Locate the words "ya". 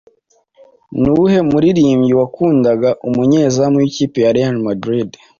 4.25-4.33